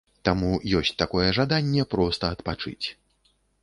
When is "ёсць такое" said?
0.79-1.27